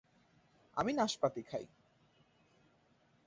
[0.77, 1.65] আমি নাশপাতি খাই।